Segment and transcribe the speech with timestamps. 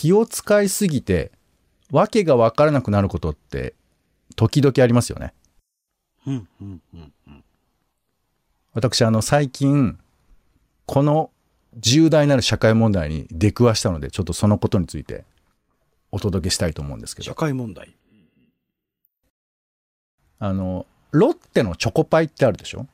[0.00, 1.30] 気を使いすぎて、
[1.90, 3.74] わけがわからなくなることって、
[4.34, 5.34] 時々ありますよね。
[6.26, 7.44] うん、うん、うん、うん。
[8.72, 9.98] 私、あの、最近、
[10.86, 11.30] この
[11.76, 15.26] 重大なる社会問題に出くわしたので、ちょっとそのことについて
[16.10, 17.94] お届けしたいと思うんですけ社ど、会問題？
[20.38, 22.86] あの、ロッテのチョコパイってあるでしょ？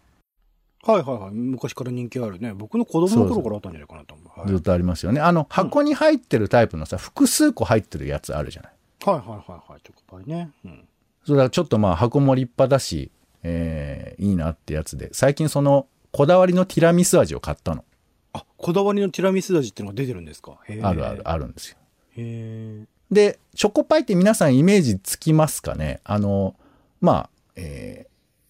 [0.85, 1.30] はいはいはい。
[1.33, 2.53] 昔から人気あるね。
[2.55, 4.41] 僕の子供の頃からあったんじゃないかなと思う。
[4.41, 5.21] はい、ずっとありますよね。
[5.21, 8.73] あの、箱に入ってるタイプのさ、複数個入ってるやつあるじゃない。
[9.05, 9.35] はいはいは
[9.66, 9.80] いはい。
[9.83, 10.51] チョコパイね。
[10.65, 10.85] うん。
[11.25, 13.11] それはちょっとまあ箱も立派だし、
[13.43, 17.85] えーいいなってやつで、最近その、こだわりのティラミス味を買ったの。
[18.33, 20.59] あ、こだわりのティラミス味っていうのが出てるんですか？
[20.83, 21.79] あるある、あるんですよ。
[22.16, 22.87] へえ。
[23.11, 26.01] で、チョコパイって皆さんイメージつきますかね？
[26.05, 26.55] あの、
[27.01, 28.07] まあ、え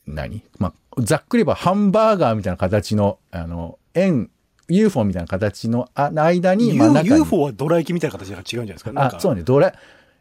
[0.07, 0.45] ー何？
[0.59, 4.30] まあ、ざっくり言えばハンバーガーみたいな形の、あの、円、
[4.68, 8.93] UFO みたいな形のあ間に、まあ U- 中に UFO はドラ焼きみたいな形が違うんじゃないですか？
[9.16, 9.73] あ、そうね、ドラ、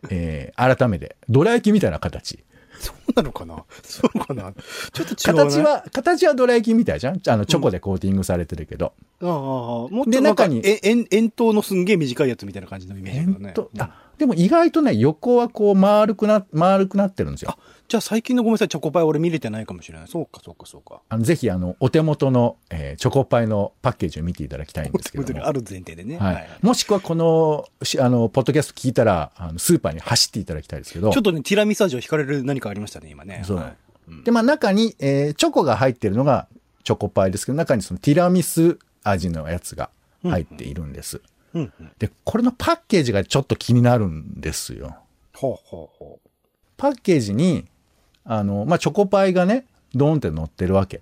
[0.10, 2.40] えー改めて、ドラ焼きみたいな形。
[2.78, 3.64] そうなのかな？
[3.84, 4.54] そうかな？
[4.92, 5.54] ちょっと違う、ね。
[5.54, 7.22] 形は、形はドラ焼きみたいじゃん？
[7.28, 8.94] あの、チョコでコーティングされてるけど。
[9.22, 13.34] ああ、もっでとなんか、中にえ円、円筒のすんげえ短いやつみたいな感じのイメージだね。
[13.40, 17.58] うんえっとあ、でも意外とね、横はこう丸くな、丸くなってるんですよ。
[17.88, 20.08] じゃあ最近のごめんなさい、チョコパイ俺見れてないかもしれない。
[20.08, 21.02] そうか、そうか、そうか。
[21.08, 25.46] あのぜひ、あの、お手元の、えーチョコパイのパッケージを見ていただきたいんですけども。
[25.46, 26.18] ある前提でね。
[26.18, 26.50] はい。
[26.62, 31.12] もしくはこの、しあの、ポッドキャスト聞いたら、あの、スーパーに走っていただきたいですけど。
[31.12, 33.44] ちょっとね、ティラミス味を惹かれる何かありましたね、今ね。
[33.46, 33.76] そうはい
[34.08, 36.48] うんで、まあ中に、えーチョコが入ってるのが
[36.84, 39.90] チョコパイですけど、中にそのティラミス味のやつが
[40.24, 41.22] 入っているんです。
[41.54, 41.92] うんうん。
[41.98, 44.98] で、これのパッケージがちょっと気になるんですよ。
[45.34, 46.20] ほうほうほ
[46.78, 47.66] パッケージに、
[48.26, 51.02] あの、まあ、チョコパイがね、ドーンって乗ってるわけ。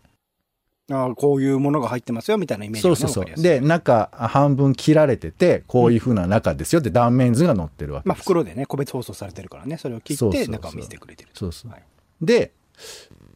[0.89, 0.93] う。
[0.93, 8.25] ああ、こういうものが入ってますよ、みたいなイメージがねそうそうそうで、中、半分切られてて、こういう風な中ですよって断面図が載ってるわけまあ、です。
[8.25, 11.29] 袋でね、個別包装されてるからね、それを切って、中を見せてくれてる。
[11.33, 11.83] そうそうはい
[12.21, 12.51] で、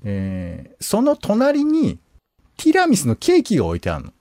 [0.03, 2.00] えーその隣に、
[2.58, 4.14] ティラミスのケーキが置いてあるの。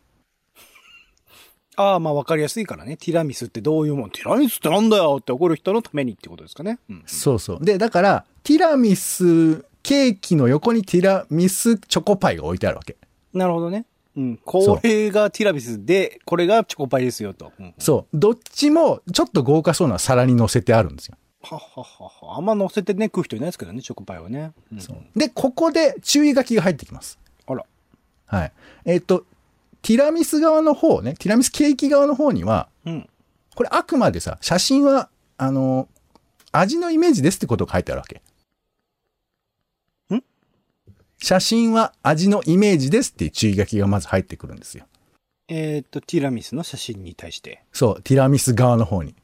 [1.76, 2.97] ああ、まあ、わかりやすいからね。
[2.97, 4.10] ティラミスってどういうもん？
[4.10, 6.78] ティラミスってなんだよって怒る人のためにってことですかね。
[6.88, 7.03] うん。
[7.06, 7.64] そうそう。
[7.64, 12.97] で、だから、ティラミスケーキの横にティラミスチョコパイが置いてあるわけ。
[13.34, 13.84] なるほどね。
[14.16, 14.41] うん。
[14.42, 17.53] これがティラミスで、これがチョコパイですよと。
[17.60, 18.19] うんそう。
[18.19, 21.16] どっちも、ちょっと豪華そうな皿に乗せてあるんですよ。
[21.43, 22.37] はっはっはっは。
[22.38, 24.53] あんま乗せてね、食う人いないですけどね、チョコパイはね。
[24.72, 27.19] うんそうで、ここで注意書きが入ってきます。
[27.47, 27.64] あら。
[28.25, 28.53] はい。
[28.87, 29.25] えっ、と、
[29.86, 33.08] ティラミス側の方ね、ティラミスケーキ側の方には、うん。
[33.54, 35.08] これあくまでさ、写真は、
[35.38, 35.86] あの、
[36.50, 38.20] 味のイメージですってことが書いてあるわけ。
[40.12, 40.25] ん？
[41.19, 44.86] 写真は味のイメージですっていう注意書きがまず入ってくるんですよ。
[45.46, 47.62] えーっと、ティラミスの写真に対して。
[47.72, 49.14] そう、ティラミス側の方に。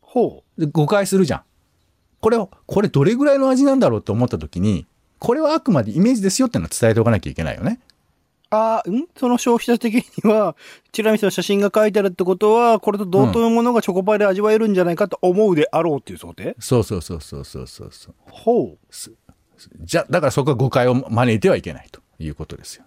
[0.00, 0.60] ほう。
[0.62, 1.42] で誤解するじゃん。
[2.22, 4.86] これを、これどれぐらいの味なんだろうって思った時に、
[5.18, 7.80] これはあくまでイメージですよってのは伝えておかなきゃいけないよね。
[8.50, 9.06] ああ、ん？
[9.16, 10.56] その消費者的には、
[10.92, 16.56] ティラミスの写真が書いてあるってことは、これと同等のものがチョコパイで味わえるんじゃないかと思うであろうっていう想定？
[16.58, 18.14] そうそうそうそうそうそうそう。
[18.26, 18.78] ほう。
[19.80, 22.84] じゃ、だからそこは誤解を招いてはいけないということですよ。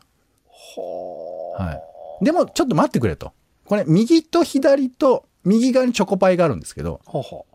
[0.47, 1.73] ほは
[2.21, 2.25] い。
[2.25, 3.33] でも、ちょっと待ってくれと。
[3.65, 7.09] これ、右と左と、右側にチョコパイがあるんですけど、う。
[7.09, 7.45] ほうほ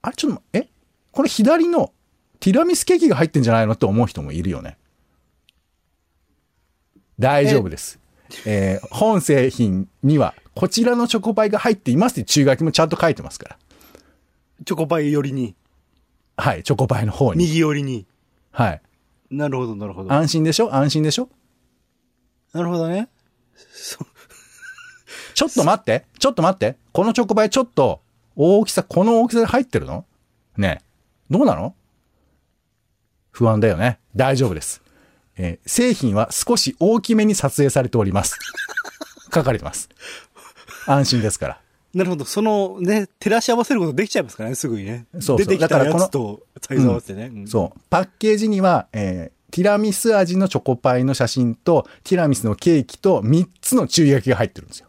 [0.00, 0.68] あれ、ちょっと、え？
[1.12, 1.92] これ左の
[2.40, 4.78] ティラミスケーキが入ってんじゃないのって思う人もいるよね。
[7.22, 7.98] 大丈夫です。
[8.46, 13.56] えー本製品には、こちらのチョコパイが入っていますって注意書きもちゃんと書いてますから。
[14.60, 14.64] う。
[14.64, 15.54] チョコパイ寄りに、
[16.36, 17.38] はい、チョコパイの方に。
[17.44, 18.06] 右寄りに。
[18.50, 18.82] はい。
[19.30, 20.12] なるほど、なるほど。
[20.12, 20.74] 安心でしょ？
[20.74, 21.28] 安心でしょ？
[22.52, 23.08] なるほどね。
[23.72, 23.98] そ
[25.34, 26.76] ちょっと待って、ちょっと待って。
[26.92, 28.02] このチョコパイちょっと、
[28.36, 30.04] 大きさ、この大きさで入ってるの？
[30.56, 30.84] ねえ。
[31.30, 31.74] どうなの？
[33.30, 33.98] 不安だよね。
[34.14, 34.81] 大丈夫です。
[35.36, 38.38] えー製品は少し大きめに撮影されております。
[39.34, 39.88] 書かれてます。
[40.86, 41.60] 安心ですから。
[41.94, 42.24] なるほど。
[42.24, 45.06] そのね、照らし合わせることできちゃいますからね、すぐにね。
[45.14, 47.30] そうそう出てきたやつとサイズ合わせてね。
[47.32, 47.80] うんそう。
[47.90, 54.86] パッケージには、えーティラミス味のチョコパイの写真と、ティラミスのケーキと3つの注意書きが入ってるんですよ。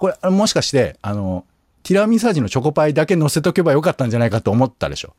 [0.00, 1.44] これ、あもしかして、あの、
[1.82, 5.14] ティラミス味のチョコパイだけ乗せとけばよかったんじゃないかと思ったでしょ。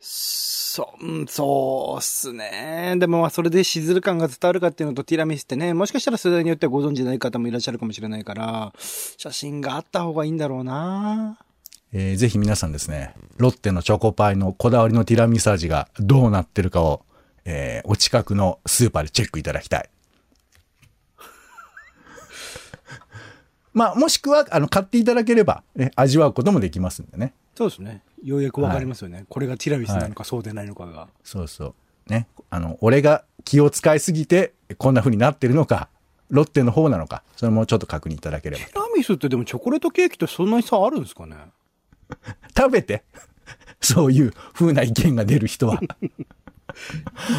[0.00, 2.94] そう、そうっすね。
[2.98, 11.38] でもまあそれでしずる感が伝わるかっていうのとティラミスってね、もしかしたら世代によってはご存知ない方もいらっしゃるかもしれないから、写真があった方がいいんだろうな
[11.92, 17.02] えーぜひ皆さんですね、ロッテのチョコパイのこだわりのティラミス味がどうなってるかを、
[17.44, 19.90] えーお近くのスーパーでチェックいただきたい。
[23.72, 27.32] まあ、もしくは、あの、買っていただければ、ね、味わうこともできますんでね。
[27.54, 28.02] そうですね。
[28.24, 29.24] ようやくわかりますよね。
[29.28, 31.08] これがティラミスなのかそうでないのかが。
[31.24, 31.74] そうそ
[32.08, 32.10] う。
[32.10, 32.26] ね。
[32.50, 35.88] あの、俺が気を使いすぎて、こんな風になってるのか、
[36.28, 38.64] ロッテの方なのか、それもちょっと確認いただければ。
[38.64, 41.36] ティラミスってでもチョコレートケーキとそんなに差あるんですかね？
[42.56, 43.04] 食べて。
[43.80, 45.80] そういう風な意見が出る人は。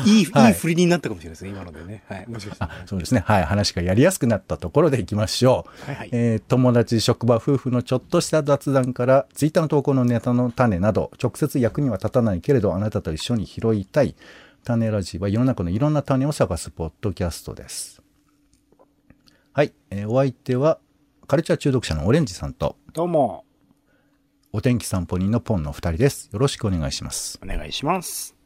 [0.06, 2.04] いい、はいいい振りになったかもしれないですね、今のでね。
[2.08, 2.28] はい。
[2.28, 3.24] もしかしたらあそうですね。
[3.26, 3.44] はい。
[3.44, 5.86] 話がやりやすくなったところでいきましょう。
[5.88, 14.16] はいはいえー友達、職場、夫婦のちょっとした雑談から、ツイッターの投稿のネタの種など、直接役には立たないけれど、あなたと一緒に拾いたい。
[14.64, 18.02] 種ラジは世の中のいろんな種を探すポッドキャストです。
[19.54, 19.74] はい。
[19.90, 20.80] えーお相手は、
[21.28, 23.46] カルチャー中毒者のオレンジさんと、どうも、
[24.54, 26.30] お天気散歩人のポンの二人です。
[26.32, 27.40] よろしくお願いします。
[27.42, 28.41] お願いします。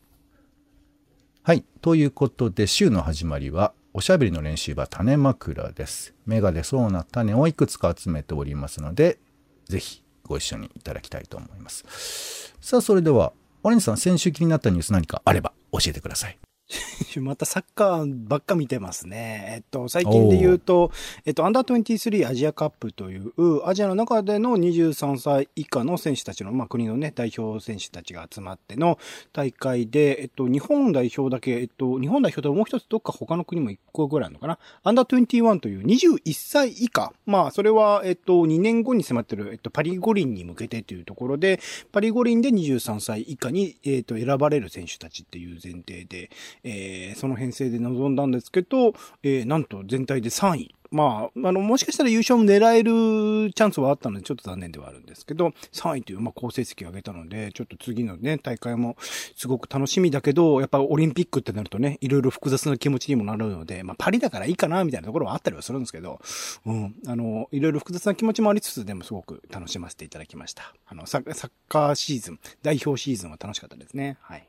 [1.45, 1.63] はい。
[1.79, 6.15] ということで、週の始まりは、おしゃべりの練習は種枕です。
[6.25, 9.19] 芽が出そうな種をいくつか集めておりますので、
[9.65, 12.55] ぜひご一緒にいただきたいと思います。
[12.59, 13.31] さあ、それでは、
[13.61, 16.37] オレンジさん、先週気になったニュース何かあれば教えてください。
[17.21, 19.53] またサッカーばっか見てますね。
[19.57, 20.91] えっと、最近で言うと、
[21.25, 28.97] えっと、アンダー23アジアカップという、アジアの中での23歳以下の選手たちの、まあ、国のね、代表選手たちが集まっての
[29.31, 34.57] 大会で、えっと、日本代表だけ、えっと、日本代表ともう一つどっか他の国も1個ぐらいあるのかな。
[34.83, 37.13] アンダー21という21歳以下。
[37.25, 41.59] まあ、それは、えっと、2年後に迫ってる、えっと、パリ五輪に向けてというところで、
[41.91, 46.31] パリ五輪で23歳以下に、えっと、選ばれる選手たちっていう前提で、
[46.65, 50.75] えーその編成で臨んだんですけど、えーなんと全体で3位。
[50.91, 58.95] まあ、あの、もしかしたら優勝も狙えるチャンスはあったので、ちょっと残念ではあるんですけど、3位という、まあ、好成績を上げたので、ちょっと次のね、大会も
[59.35, 66.21] すごく楽しみだけど、やっぱオリンピックってなるとね、いろいろ複雑な気持ちにもなるので、まあ、パリだからいいかな、みたいなところはあったりはするんですけど、
[66.65, 70.73] うん、あの、いろいろ複雑な気持ちもありつつ、でもすごく楽しませていただきました。
[70.85, 74.17] あの、サッカーシーズン、代表シーズンは楽しかったですね。
[74.21, 74.47] はい。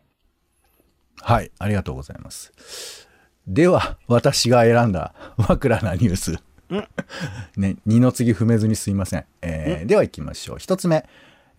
[1.20, 3.06] はい、ありがとうございます。
[3.46, 6.38] では、私が選んだ枕なニュース。
[7.56, 9.24] ね、二の次踏めずにすいません。
[9.42, 10.58] えーでは行きましょう。
[10.58, 11.08] 一つ目。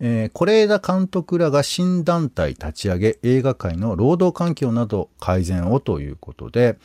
[0.00, 6.78] えー、是枝監督らが新団体立ち上げ、映画界の労働環境など改善をということで、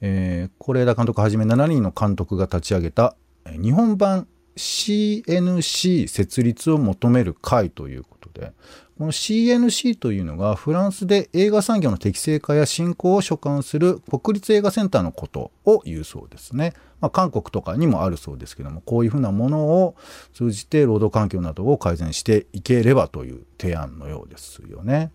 [0.00, 8.52] えー、是枝監督はじめ7人の監督が立ち上げた、えー日本版 CNC 設立を求める会ということで、
[9.00, 16.74] この CNC というのがフランスで映画産業の適正化や振興を所管する国立映画センターのことを言うそうですね。
[17.00, 19.96] まあ、韓国とかにもあるそうですけども、こういうふうなものを
[20.34, 25.10] 通じて労働環境などを改善していければという提案のようですよね。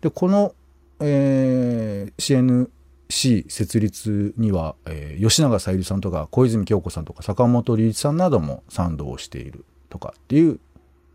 [0.00, 0.54] で、この、
[1.00, 2.68] えー
[3.10, 10.58] CNC 設立には、えー吉永小百合さんとか小泉京子さんとか坂本龍一さんなども賛同しているとかっていう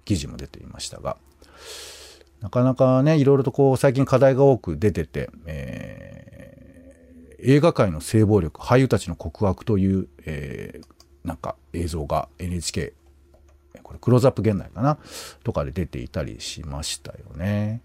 [0.05, 1.17] 記事も出ていましたが、
[2.41, 6.23] なかなかね、いろいろとこう最近課題が多く出てて、えー
[7.45, 10.93] 映画界の性暴力、俳優たちの告白という、えー
[11.25, 12.93] なんか映像が NHK、
[13.81, 14.97] これクローズアップ現代かな
[15.43, 17.81] とかで出ていたりしましたよね。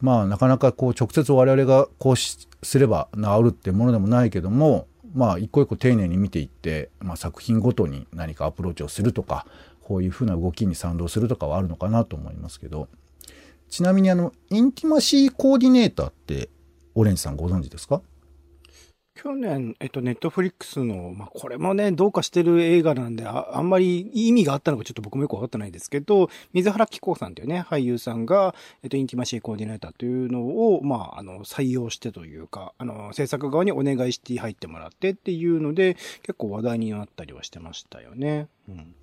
[0.00, 9.46] まあなかなかこう直接我々がこうしすれば治るってものでもないけども、まあ一個一個丁寧に見ていって、まあ作品ごとに何かアプローチをするとか、
[9.84, 12.88] こういうふうな動きに賛同するとかはあるのかなと思いますけど、
[13.68, 16.48] ちなみにあの、インティマシーコーディネーターって、
[16.94, 18.00] オレンジさんご存知ですか？
[19.16, 38.48] 去年、えっと、ネットフリックスの、まあ、これもね、どうかしてる映画なんで、ああんまり意味があったのかちょっと僕もよくわかってないですけど、水原希子さんというね、俳優さんが、えっと、インティマシーコーディネーターというのを、まあ、あの、採用してというか、あの、制作側にお願いして入ってもらってっていうので、結構話題になったりはしてましたよね。
[38.68, 38.94] うん。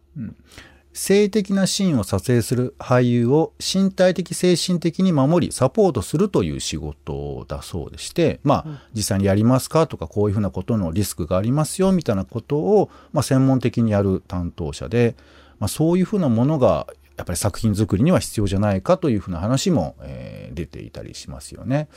[0.94, 15.15] 性的なシーンを撮影する俳優を身体的精神的に守りサポートするという仕事だそうでしてまあ実際にやりますかとかこういうふうなことのリスクがありますよみたいなことを、まあ、専門的にやる担当者で、
[15.60, 21.88] まあ、そういうふうなものがやっぱり作品作りには必要じゃないかというふうな話も、えー出ていたりしますよね。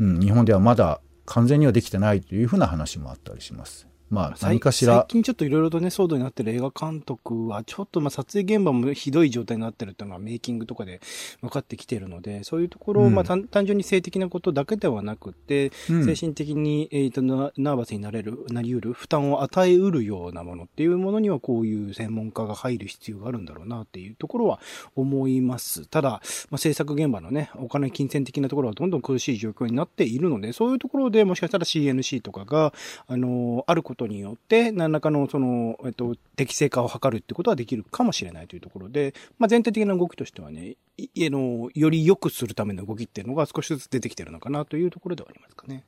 [0.00, 3.86] うん、日本ではまだ完全にはできてないというふうな話もあったりします。
[4.10, 4.98] まあ何かしら。
[5.00, 11.00] 最近ちょっといろいろとね、騒動になってる映画監督は、ちょっとまあ撮影現場もひどい状態になってるっていうのはメイキングとかで
[11.40, 16.04] 分かってきてるので、そういうところを、うんまあ単単純に性的なことだけではなくて、うん。
[16.04, 24.60] 精神的に、えーとナナーバスになれる、なり得る、負担を与えうるようなものっていうものには、こういう専門家が入る必要があるんだろうなっていうところは
[24.94, 25.86] 思います。
[25.86, 26.20] ただ、
[26.50, 32.72] まあ、制作現場のね、お金金銭的なところはどんどん苦しい状況になっているので、そういうところでもしかしたら CNC とかが、
[33.06, 45.84] あの、あることことによって、何らかのその、えっと、適正化を図るってことはできるかもしれないというところで、まあ、全体的な動きとしてはね、いあの、より良くするための動きっていうのが少しずつ出てきてるのかなというところではありますかね。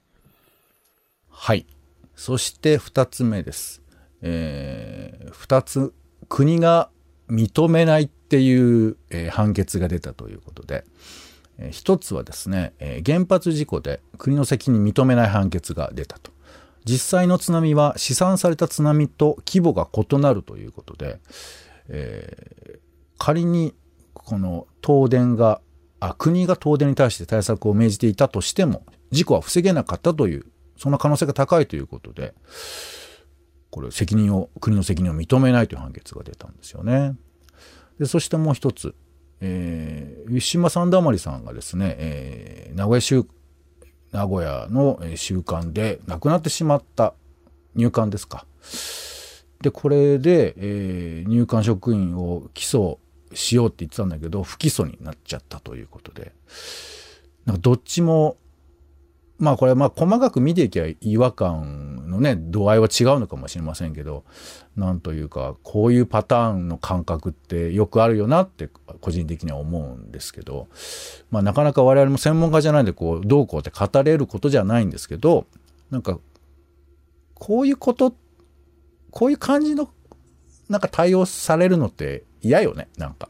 [1.28, 1.66] はい。
[2.14, 3.82] そして二つ目です。
[4.22, 5.92] えー、つ、
[6.28, 6.90] 国が
[7.28, 10.84] 認めないっていう、えー判決が出たということで、
[11.58, 16.35] えー一つはですね、えー原発事故で国の責任認めない判決が出たと。
[16.86, 21.18] 実際の津波は試算された津波と規模が異なるということで、
[21.88, 22.86] えー
[23.18, 23.74] 仮に
[24.12, 25.60] この東電が
[26.00, 32.34] あ国が東電に対して対策を命じていたとしても事故は防げなかったというその可能性が高いということで
[33.70, 37.14] これ責任を国の責任を認めないという判決が出たんですよね。
[37.98, 38.94] でそしてもう一つ、
[39.40, 43.26] えー、ウィシュマ・サンダマリさんがですね、えー名古屋州
[44.12, 47.14] 名古屋の収監で亡くなってしまった
[47.74, 48.46] 入管ですか。
[49.62, 52.98] でこれで、えー入管職員を起訴
[53.34, 56.32] しようって言ってたんだけど不起訴になっちゃったということで
[57.44, 58.36] なんかどっちも
[59.38, 64.24] まあこれまあ細かく見ていけば違和感のね度合いは違うのかもしれませんけど
[64.76, 68.68] なんというかこういうパターンの感覚ってよくあるよなって
[69.00, 70.68] 個人的には思うんですけど、
[71.30, 75.46] まあ、なかなか我々も専門家じゃないんでこうどうこうって語れることじゃないんですけど
[75.90, 76.18] なんか
[77.34, 78.14] こういうこと
[79.10, 79.90] こういう感じの
[80.68, 83.28] なんか対応されるのって嫌よねなんか。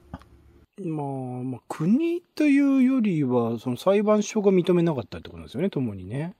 [0.84, 1.06] まあ、
[1.42, 6.34] まあ、国というよりは、その裁判所が認めなかったってことですよね、ともにね。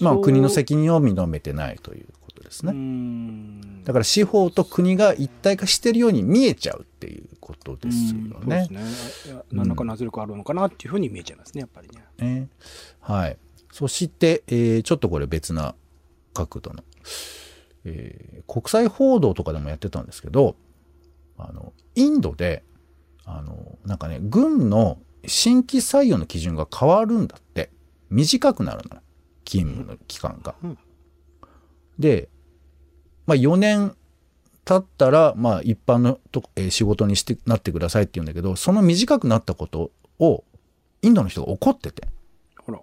[0.00, 2.72] まあ国の責任を認めてないということですね。
[2.72, 8.66] んだから司法と国が一体化してるように見えちゃうっていうことですようんね。
[8.68, 9.40] そうですね。
[9.52, 12.04] 何らかの圧力あるのかなっていうふうに見えちゃいますね、やっぱりね。
[12.18, 12.48] ね。
[13.00, 13.36] はい。
[13.70, 15.74] そして、えーちょっとこれ別な
[16.32, 16.82] 角度の、
[17.84, 20.56] えー国際報道とかでもやってたんですけど、
[21.38, 22.64] あの、インドで、
[23.24, 27.70] あの、なんかね、軍の新規採用の基準が変わるんだって。
[28.10, 29.02] 短くなるのよ。
[29.44, 30.54] 勤務の期間が。
[30.62, 30.78] うん
[31.98, 32.28] で、
[33.26, 33.94] まあ4年
[34.64, 40.44] 経ったら、まあ一般のと、えー仕事にして、なってくださいって言うんだけど、その短くなったことを、
[41.02, 42.08] インドの人が怒ってて。
[42.58, 42.80] ほら。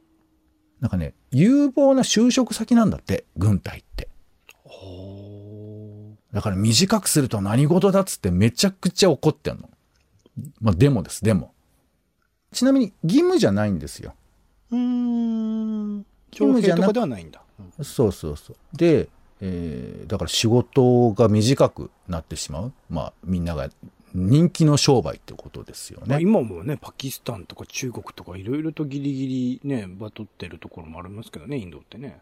[0.79, 4.09] なんかね、有望な就職先なんだって、軍隊って。
[4.63, 9.69] ほだから短くすると何事だっつってめちゃくちゃ怒ってんの。
[10.59, 11.53] まあ、デモです、デモ。
[12.51, 14.13] ちなみに義務じゃないんですよ。
[14.71, 14.75] う。
[14.75, 15.97] ん。
[15.97, 16.05] 義
[16.39, 17.41] 務じゃな徴兵とかではないんだ。
[17.59, 18.77] うんそうそうそう。
[18.77, 22.73] で、えーだから仕事が短くなってしまう。
[22.89, 23.69] まあ、みんなが
[24.13, 26.23] 人気の商売ってことですよまあ、ね。
[26.23, 32.19] 今もね、パキスタンとか中国とかいろいろとギリギリね、バトってるところもありますけどね、インドってね。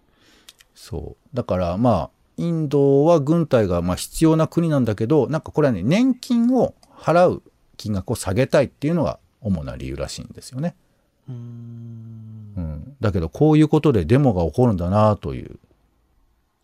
[0.75, 1.35] そう。
[1.35, 7.43] だからまあ、インドは軍隊がまあ必要な国なんだけど、なんかこれはね、年金を払う
[7.79, 10.75] 金額を下げたいっていうのが主な理由らしいんですよね。
[11.27, 11.37] うーん。
[12.57, 12.95] うん。
[12.99, 15.57] だけどこういうことでデモが起こるんだなという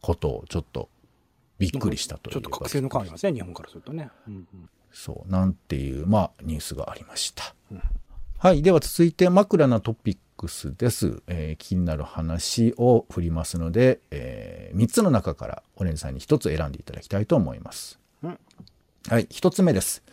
[0.01, 0.89] ことをちょっと
[1.57, 4.09] びっくりしたというちょっと覚醒の感ありますね、日本からするとね。
[4.27, 7.53] うんうんそう、なんていう、まあ、ニュースがありました。
[7.71, 7.81] うん
[8.37, 8.61] はい。
[8.61, 11.23] では続いて、枕なトピックスです。
[11.27, 17.99] えー気になる話を振りますので、え3つの中からオレンジさんに1つ選んでいただきたいと思います。
[18.23, 18.39] うん
[19.07, 19.25] はい。
[19.25, 20.03] 1つ目です。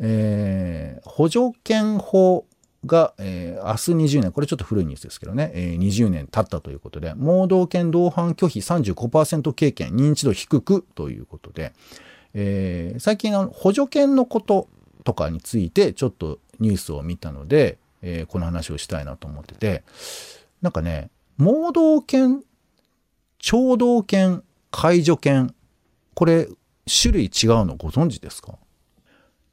[0.00, 2.46] えー補助犬法
[2.86, 11.72] が、えー明日20年、これちょっと古いニュースですけどね、えー20年経ったということで、盲導犬同伴拒否35%経験、認知度低くということで、
[12.34, 14.68] えー最近の補助犬のこと
[15.04, 19.82] とかについてちょっとニュースを見たので、えーこの話をしたいなと思ってて、
[20.62, 22.42] なんかね、盲導犬、
[23.38, 25.54] 聴導犬、介助犬、
[26.14, 26.48] これ
[27.02, 28.58] 種類違うのご存知ですか？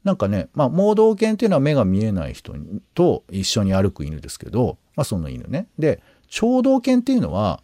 [0.03, 5.67] なんかね、まあ、盲導犬っていうのは目が見えない人にと一緒に歩く犬ですけど、まあ、その犬ね。
[5.77, 7.61] で、聴導犬っていうのは、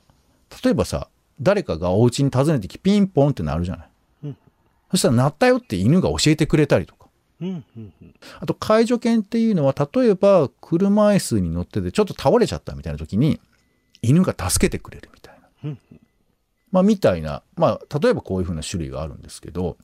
[0.63, 1.09] 例えばさ、
[1.41, 3.89] 誰かがお家に訪ねてきピンポンってなるじゃない。
[4.25, 4.37] うん
[4.89, 7.07] そしたら鳴ったよって犬が教えてくれたりとか。
[7.41, 13.41] うんうんうんあと、介助犬っていうのは、例えば車椅子に乗っててちょっと倒れちゃったみたいな時に、
[14.01, 15.69] 犬が助けてくれるみたいな。
[15.71, 15.79] うん
[16.71, 19.77] まあ、みたいな、まあ、例えばこういうふうな種類があるんですけど、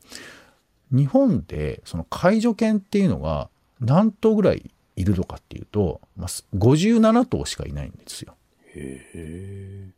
[0.94, 8.36] 日本でその介助犬っていうのが何頭ぐらいいるのかっていうと、まあ、57頭しかいないんですよ。
[8.76, 9.90] へえ。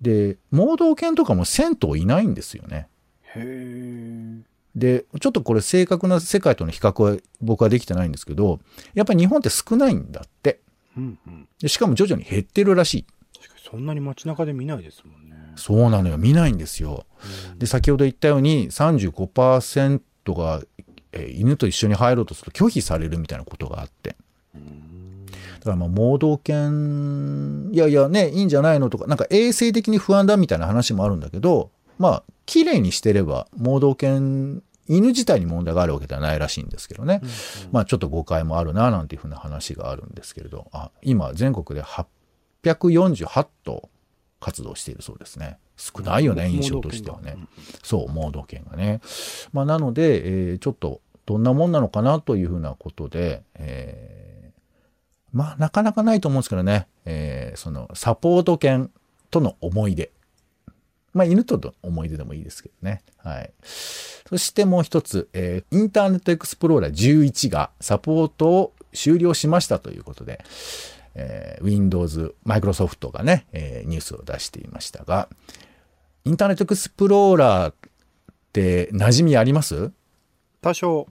[0.00, 2.88] で、盲導犬とかも1000頭いないんですよね。
[3.34, 4.54] へえ。
[4.76, 8.60] で、ちょっとこれ正確な世界との比較は僕はできてないんですけど、
[8.94, 10.60] やっぱり日本って少ないんだって。
[10.96, 11.48] うんうん。
[11.60, 13.06] でしかも徐々に減ってるらしい。
[13.34, 15.33] 確かにそんなに街中で見ないですもんね。
[15.56, 16.18] そうなのよ。
[16.18, 17.06] 見ないんですよ。
[17.58, 20.62] で、先ほど言ったように35%が、
[21.12, 24.16] えー犬と一緒に入ろうとすると拒否されるみたいなことがあって。
[25.64, 37.22] だからまあ盲導犬、いやいやね、いいんじゃないのとか、なんか衛生的に不安だみたいな話もあるんだけど、まあ、綺麗にしてれば、盲導犬、犬自体に問題があるわけではないらしいんですけどね。
[37.72, 41.82] まあちょっと誤解もあるな、なんていうふうな話があるんですけれど、あ、今全国で
[42.62, 43.88] 848頭
[44.44, 45.56] 活動しているそうですね。
[45.78, 47.38] 少ないよね、印象としてはね。
[47.82, 49.00] そう、盲導犬がね。
[49.54, 54.60] まあなので、えーちょっとどんなもんなのかなというふうなことで、えー
[55.32, 58.90] まあなかなかないと思うんですけどね、えーそのサポート犬
[59.30, 60.12] との思い出。
[61.14, 63.00] まあ、犬との思い出でもいいですけどね。
[63.18, 63.50] はい。
[63.62, 70.44] そしてもう一つ、えーインターネットエクスプローラー11がサポートを終了しましたということで、
[71.14, 75.28] えー Windows、Microsoft がね、えーニュースを出していましたが、
[76.24, 77.74] インターネットエクスプローラーっ
[78.52, 79.90] て馴染みあります？
[80.60, 81.06] 多少。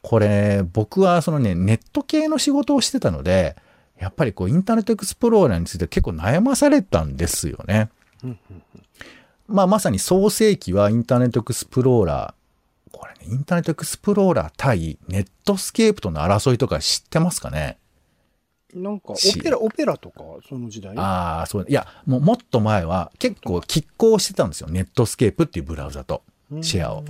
[0.00, 3.56] これ、僕はそのね、ネット系の仕事をしてたので、
[3.98, 7.90] やっぱりこう、インターネットエクスプローラーについて結構悩まされたんですよね。
[9.48, 17.78] まあ、まさに創世期はインターネットエクスプローラー、これね、インターネットエクスプローラー対ネットスケープとの争いとか知ってますかね？
[18.74, 20.96] なんか、オしペラ、オペラとか、その時代？
[20.96, 21.66] ああ、そう。
[21.68, 24.68] いや、もうもっと前は結構拮抗してたんですよ。
[24.68, 26.22] ネットスケープっていうブラウザと、
[26.60, 27.04] シェアを。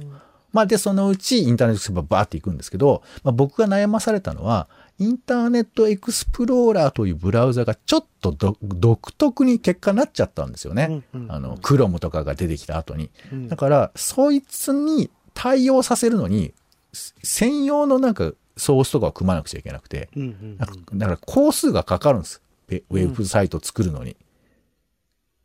[0.53, 11.03] まあで、そのうちインターネットエクスプローラーがバーっていくんですけど、まあ、僕が悩まされたのは、インターネットエクスプローラーというブラウザがちょっとど独特な規格になっちゃったんですよね。
[11.15, 13.11] うんうんあの、クロムとかが出てきた後に。
[13.33, 16.55] うんだから、そいつに対応させるのに、
[16.93, 22.43] す専用のなんかソースとかを組まなくちゃいけなくて、うんうんなんかだから工数がかかるんです。
[22.69, 24.17] ウェブサイトを作るのに。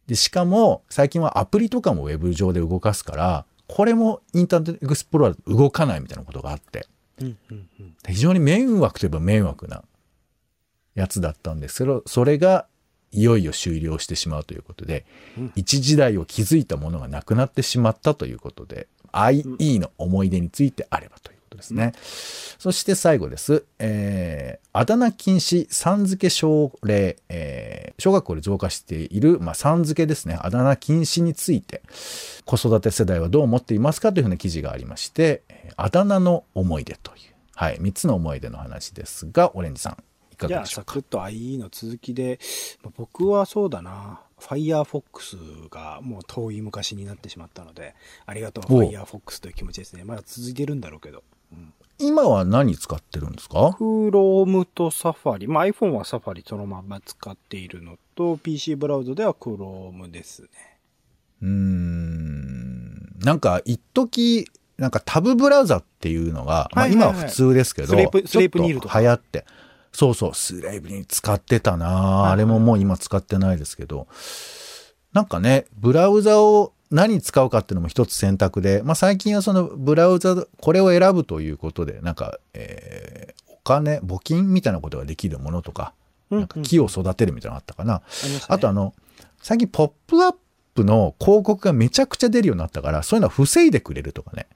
[0.08, 6.86] で、しかも最近はアプリとかもウェブ上で動かすから、これもインターネットエクスプローラーで動かないみたいなことがあって、
[7.22, 7.96] うんうんうん。
[8.08, 9.84] 非常に迷惑といえば迷惑な
[10.96, 11.78] やつだったんです。
[11.80, 12.68] けど、それが
[13.12, 15.06] いよいよ終了してしまうということで、
[15.38, 15.52] うん。
[15.56, 21.94] 一時代を築いたものがなくなってしまったということで、IE の思い出についてあればということですね。
[22.60, 23.64] そして最後です。
[23.80, 30.38] えー、あだ名禁止さん付け奨励、えー小学校で増加している、まあ、さん付けですね。
[30.42, 31.84] あだ名禁止について、
[32.44, 37.20] 子育て世代はどう思っていますかというふうな記事がありまして、えーあだ名の思い出という、
[37.56, 40.92] はい、3つの思い出の話ですが、オレンジさん、いかがでしょうか？
[40.92, 42.40] サクッと IE の続きで、
[42.84, 50.04] まあ僕はそうだな、Firefox がもう遠い昔になってしまったので、ありがとう Firefox という気持ちですね。
[50.04, 51.24] まだ続いてるんだろうけど。
[52.00, 55.50] 今は何使ってるんですか？Chrome と Safari。
[55.50, 60.50] まあ iPhone は Safari そのまま使っているのと、PC ブラウザでは Chrome ですね。
[61.42, 69.46] うーん、なんか、一時なんかタブブラウザっていうのが、まあはいはいはい今は普通ですけど、スレープスレープニールとか流行って。
[69.92, 74.08] そうそう、スレープに使ってたな、はいあれももう今使ってないですけど、
[75.14, 85.94] なんかね、ブラウザを何使うかっていうのも一つ選択で、まあ最近はそのブラウザ、これを選ぶということで、なんか、えーお金、募金みたいなことができるものとか、
[86.30, 87.96] うんなんか木を育てるみたいなのがあったかな。
[87.96, 88.94] ありましたねあとあの、
[89.42, 90.36] 最近ポップアッ
[90.76, 94.48] プの広告がめちゃくちゃ出るようになったから、そういうのは防いでくれるとかね。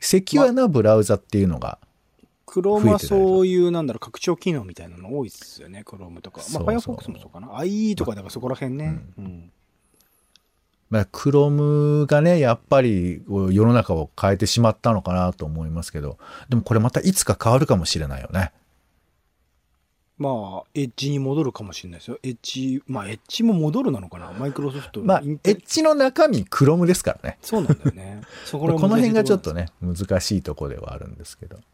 [0.00, 1.78] セキュアなブラウザっていうのが、
[2.46, 6.38] Chrome はそういう、なんだろう、拡張機能みたいなの多いですよね、Chrome とか。
[6.38, 7.48] まあ、そうそう Firefox もそうかな。
[7.58, 9.00] IE とかだからそこら辺ね。
[9.18, 9.52] うん。
[10.90, 16.18] まあ、クロムがね、やっぱりこう世の中を変えてしまったのかなと思いますけど、
[16.48, 18.52] でもこれまたいつか変わるかもしれないよね。
[20.16, 22.18] まあ、エッジに戻るかもしれないですよ。
[22.22, 27.38] エッジ、まあ、エッジも戻るなのかなマイクロソフトまあ、エッジの中身クロムですからね。
[27.42, 28.20] そうなんだよね。
[28.46, 31.56] そこの難しい辺がちょっことね、難しいところではあるんですけど。
[31.56, 31.64] なん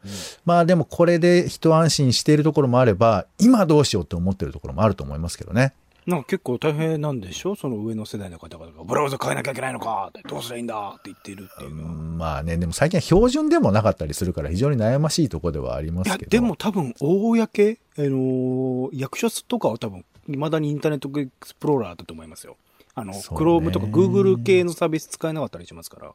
[0.46, 5.74] まあでもこれで一安心しているところもあれば、今どうしようって思ってるところもあると思いますけどね。
[6.10, 7.54] うんなんか結構大変なんでしょ？
[7.54, 11.90] その上の世代の方々が、ブラウザ変えなきゃいけないのかどうすりゃいいんだって言ってるっていうのは。
[11.92, 16.30] まあね、でも最近は標準でもなかったりするから非常に悩ましいところではありまいや、すけど。
[16.30, 22.56] でも多分、公、あのー役所とかは多分、未だにインターネットエクスプローラーだと思いますよ。
[22.94, 26.12] あの、そうね Chrome とか Google 系のサービス使えなかったりしますから。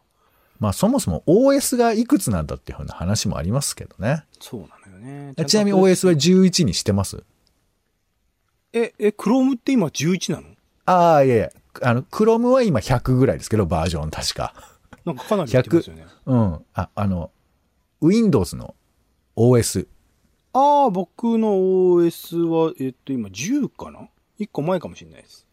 [0.60, 4.24] まあそもそも OS がいくつなんだっていうふうな話もありますけどね。
[4.40, 5.34] そうなのよね。
[5.46, 7.24] ちなみに OS は11にしてます？
[8.78, 10.48] え、え、Chrome って今11なの？
[10.86, 11.50] ああ、いやいや、
[11.82, 14.54] あの、Chrome は今100ぐらいですけど、バージョン確か。
[15.06, 16.06] なんかかなり言ってますよね。
[16.26, 16.66] うん。
[16.74, 17.32] あ、あの、
[18.02, 18.76] Windows の
[19.38, 19.88] OS。
[20.52, 24.10] ああ、僕の OS は、えっと、今10かな
[24.40, 25.48] ?1 個前かもしれないです。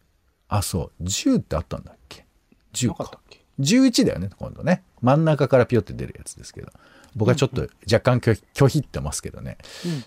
[0.49, 1.03] あ、そう。
[1.03, 2.25] 10ってあったんだっけ
[2.73, 3.21] ?10 かなかったっ。
[3.29, 4.83] け？11だよね、今度ね。
[5.01, 6.73] 真ん中からピヨって出るやつですけど。
[7.15, 9.57] 僕はちょっと若干拒否ってますけどね。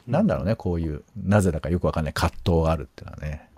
[0.07, 3.49] なんだろうね、こういう、なぜだかよくわかんない葛藤があるっていうのはね。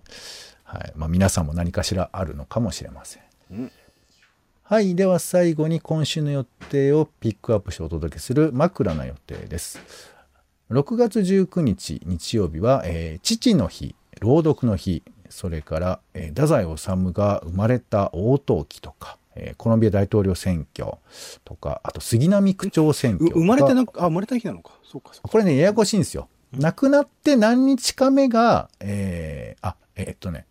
[0.64, 0.92] はい。
[0.96, 3.22] まあ皆さんも何かしらあるのかもしれません。
[3.52, 3.72] うん
[4.70, 4.94] はい。
[4.94, 9.80] では最後に今週の予定をピックアップしてお届けする枕の予定です。
[10.70, 20.96] 6月19日日曜日は、えー父の日、朗読の日、それから、えー太宰治が生まれた応答期とか、えーコロンビア大統領選挙
[21.44, 24.72] とか、あと杉並区長選挙生まれてなく、あ、生まれた日なのか。
[24.84, 25.28] そうか、そうか。
[25.28, 26.28] これね、ややこしいんですよ。
[26.52, 30.46] 亡くなって何日か目が、えー、あ、えーっとね、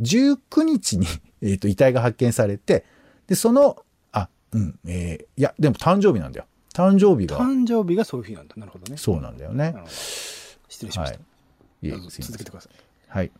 [0.00, 1.06] 19日に、
[1.42, 2.84] えーっと、遺体が発見されて、
[3.26, 6.46] で、その、あ、うん、えーいや、でも誕生日なんだよ。
[6.74, 8.54] 誕生日が、誕生日がそういう日なんだ。
[8.56, 8.96] なるほどね。
[8.98, 9.74] そうなんだよね。
[10.68, 11.20] 失礼しまはいした。。
[11.82, 12.72] いえどうぞすいません続けてください。
[13.08, 13.30] はい。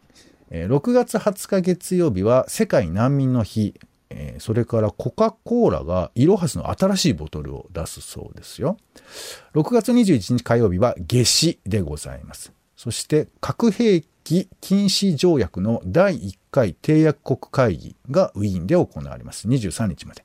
[0.51, 3.75] えー6月20日月曜日は世界難民の日、
[4.11, 8.77] えーそれからコカ・コーラがイロハスの新しいボトルを出すそうですよ。
[9.55, 12.53] 6月21日火曜日は夏至でございます。
[12.77, 19.49] そして核兵器禁止条約の第1回締約国会議がウィーンで行われます。
[19.49, 20.25] 23日まで。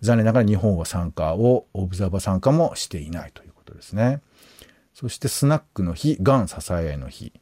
[0.00, 4.20] 残念ながら日本は参加を、オブザーバー参加もしていないということですね。
[4.94, 7.32] そしてスナックの日、がん支え合いの日。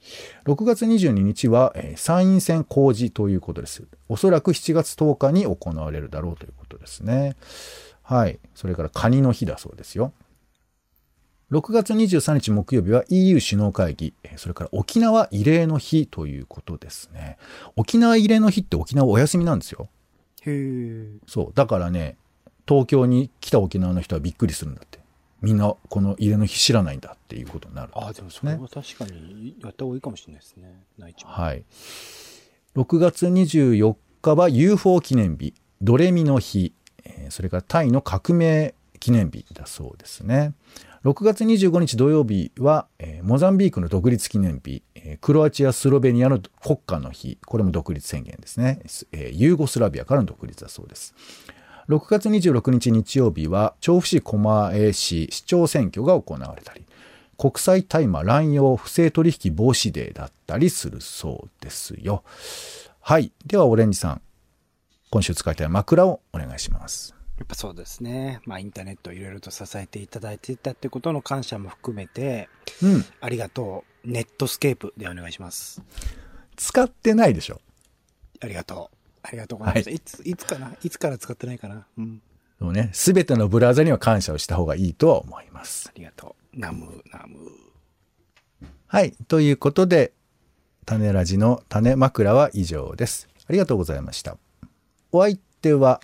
[0.47, 3.85] 6月22日は、えー参院選公示ということです。
[4.09, 7.37] おそらく7月10日に行われるだろうということですね。
[8.03, 8.41] はい。
[8.55, 10.15] それからカニの日だそうですよ。
[11.51, 17.37] 6月23日木曜日は EU 首脳会議、えーそれから沖縄慰霊の日ということですね。
[17.77, 19.91] 沖縄慰霊の日って沖縄お休みなんですよ。
[20.41, 21.07] へえ。
[21.27, 21.53] そう。
[21.55, 22.17] だからね、
[22.67, 25.02] 東京に来た沖縄の人はびっくりするんだって。
[25.43, 27.93] みんなこの慰霊の日知らないんだっていうことになる。
[27.95, 30.85] あ、でもそれは確かにやった方がいいかもしれないですね。
[30.99, 31.31] 内地も。
[31.31, 31.65] はい。
[32.77, 35.53] 6月24日は UFO 記念日、
[35.83, 36.73] ドレミの日、
[37.05, 40.55] えーそれからタイの革命記念日だそうですね。
[41.05, 48.81] 6月25日土曜日は、えーモザンビークの独立記念日、えークロアチア、スロベニアの国家の日、これも独立宣言ですね。
[49.13, 51.15] えーユーゴスラビアからの独立だそうです。
[51.89, 56.85] 6月26日日曜日は調布市狛江市市長選挙が行われたり、
[57.39, 62.23] 国際大麻乱用不正取引防止デーだったりするそうですよ。
[63.01, 63.33] はい。
[63.45, 64.23] では、オレンジさん。
[65.11, 67.15] 今週使いたい枕をお願いします。
[67.39, 68.41] やっぱそうですね。
[68.47, 72.49] まあインターネットをいろいろと支えていただいていたってことの感謝も含めて、
[72.83, 73.05] うん。
[73.21, 74.11] ありがとう。
[74.11, 75.83] ネットスケープでお願いします。
[76.57, 77.61] 使ってないでしょ。
[78.41, 79.02] ありがとう。
[79.23, 79.89] ありがとうございます。
[79.89, 80.73] はいい、つ、いつかな？
[80.83, 81.87] いつから使ってないかな？
[81.97, 82.19] うん。
[82.19, 85.93] でもね、すべてのブラウザには感謝をした方がいいとは思いますあ。
[85.97, 86.59] りがとう。
[86.59, 87.39] ナム、ナム。
[88.87, 89.13] はい。
[89.29, 90.13] ということで、
[90.85, 93.29] 種ラジの種枕は以上です。
[93.49, 94.37] ありがとうございました。
[95.13, 96.01] お相手は、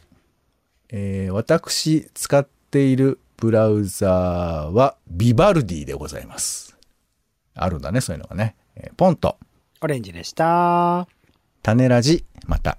[0.88, 6.76] えー私使っているブラウザーはビバルディでございます。
[7.54, 8.56] あるんだね、そういうのがね。
[8.74, 9.38] えーポンと、
[9.80, 11.06] オレンジでした。
[11.62, 12.78] 種ラジ、また。